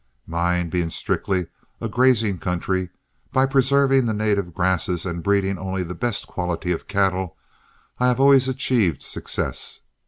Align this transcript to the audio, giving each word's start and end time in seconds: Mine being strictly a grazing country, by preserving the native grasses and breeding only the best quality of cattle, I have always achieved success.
Mine 0.25 0.71
being 0.71 0.89
strictly 0.89 1.45
a 1.79 1.87
grazing 1.87 2.39
country, 2.39 2.89
by 3.31 3.45
preserving 3.45 4.07
the 4.07 4.15
native 4.15 4.51
grasses 4.51 5.05
and 5.05 5.21
breeding 5.21 5.59
only 5.59 5.83
the 5.83 5.93
best 5.93 6.25
quality 6.25 6.71
of 6.71 6.87
cattle, 6.87 7.37
I 7.99 8.07
have 8.07 8.19
always 8.19 8.47
achieved 8.47 9.03
success. 9.03 9.81